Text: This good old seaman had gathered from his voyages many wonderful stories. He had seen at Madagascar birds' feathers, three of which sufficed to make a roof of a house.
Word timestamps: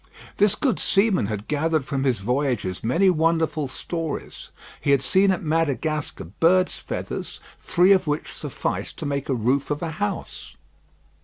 This 0.37 0.55
good 0.55 0.67
old 0.67 0.79
seaman 0.79 1.27
had 1.27 1.47
gathered 1.47 1.85
from 1.85 2.05
his 2.05 2.21
voyages 2.21 2.83
many 2.83 3.11
wonderful 3.11 3.67
stories. 3.67 4.49
He 4.81 4.89
had 4.89 5.03
seen 5.03 5.29
at 5.29 5.43
Madagascar 5.43 6.23
birds' 6.23 6.79
feathers, 6.79 7.39
three 7.59 7.91
of 7.91 8.07
which 8.07 8.33
sufficed 8.33 8.97
to 8.97 9.05
make 9.05 9.29
a 9.29 9.35
roof 9.35 9.69
of 9.69 9.83
a 9.83 9.91
house. 9.91 10.55